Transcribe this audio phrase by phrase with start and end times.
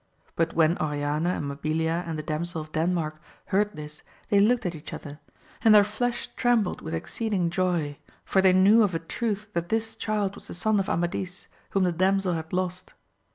[0.35, 4.73] But when Oriana and Mabilia and the Damsel of Denmark heard this they looked at
[4.73, 5.19] each other,
[5.63, 9.95] and their flesh trembled for exceeding joy, for they knew of a truth that this
[9.95, 12.95] child was the son of Amadis, whom the damsel had lost.